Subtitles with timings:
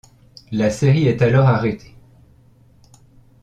[0.51, 1.95] La série est alors arrêtée.